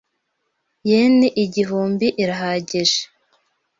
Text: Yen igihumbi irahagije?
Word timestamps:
Yen 0.89 1.17
igihumbi 1.43 2.05
irahagije? 2.23 2.99